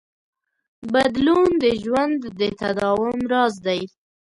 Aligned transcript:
بدلون 0.91 1.47
د 1.63 1.65
ژوند 1.83 2.19
د 2.39 2.41
تداوم 2.59 3.17
راز 3.31 3.53
دی. 3.67 3.81